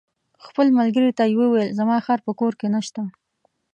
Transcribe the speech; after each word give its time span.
خپل 0.45 0.67
ملګري 0.77 1.11
ته 1.17 1.23
یې 1.29 1.35
وویل: 1.39 1.69
زما 1.79 1.97
خر 2.05 2.19
په 2.25 2.31
کور 2.39 2.53
کې 2.59 2.67
نشته. 2.75 3.01